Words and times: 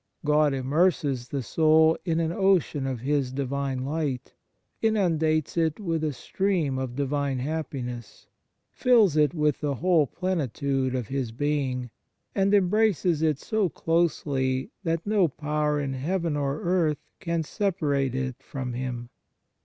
God 0.25 0.55
immerses 0.55 1.27
the 1.27 1.43
soul 1.43 1.95
in 2.05 2.19
an 2.19 2.31
ocean 2.31 2.87
of 2.87 3.01
His 3.01 3.31
Divine 3.31 3.85
light, 3.85 4.33
inundates 4.81 5.57
it 5.57 5.79
with 5.79 6.03
a 6.03 6.11
stream 6.11 6.79
of 6.79 6.95
Divine 6.95 7.37
happiness, 7.37 8.25
fills 8.71 9.15
it 9.15 9.35
with 9.35 9.61
the 9.61 9.75
whole 9.75 10.07
plenitude 10.07 10.95
of 10.95 11.09
His 11.09 11.31
Being, 11.31 11.91
and 12.33 12.51
embraces 12.51 13.21
it 13.21 13.37
so 13.37 13.69
closely 13.69 14.71
that 14.83 15.05
no 15.05 15.27
power 15.27 15.79
in 15.79 15.93
heaven 15.93 16.35
or 16.35 16.61
earth 16.63 17.05
can 17.19 17.43
separate 17.43 18.15
it 18.15 18.41
from 18.41 18.73
Him. 18.73 19.11